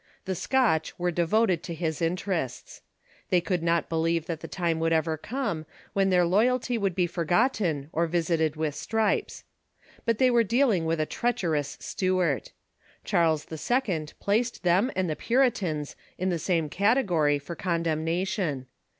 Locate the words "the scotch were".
0.25-1.11